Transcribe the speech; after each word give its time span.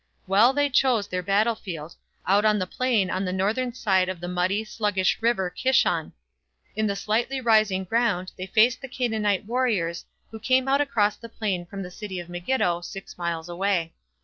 Well 0.25 0.51
they 0.51 0.67
chose 0.67 1.07
their 1.07 1.21
battlefield, 1.21 1.95
out 2.25 2.43
on 2.43 2.57
the 2.57 2.65
plain 2.65 3.11
on 3.11 3.23
the 3.23 3.31
northern 3.31 3.71
side 3.71 4.09
of 4.09 4.19
the 4.19 4.27
muddy, 4.27 4.63
sluggish 4.63 5.19
river 5.21 5.51
Kishon. 5.51 6.13
On 6.75 6.87
the 6.87 6.95
slightly 6.95 7.39
rising 7.39 7.83
ground 7.83 8.31
they 8.35 8.47
faced 8.47 8.81
the 8.81 8.87
Canaanite 8.87 9.45
warriors 9.45 10.05
who 10.31 10.39
came 10.39 10.67
out 10.67 10.81
across 10.81 11.17
the 11.17 11.29
plain 11.29 11.67
from 11.67 11.83
the 11.83 11.91
city 11.91 12.19
of 12.19 12.29
Megiddo, 12.29 12.81
six 12.81 13.15
miles 13.19 13.47
away. 13.47 13.93